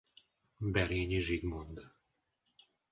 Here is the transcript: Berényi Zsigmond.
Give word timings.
Berényi 0.57 1.19
Zsigmond. 1.19 1.77